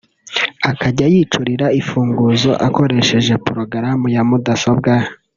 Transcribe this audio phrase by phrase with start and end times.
[0.71, 4.91] akajya yicurira imfunguzo akoresheje Prorogramu ya mudasobwa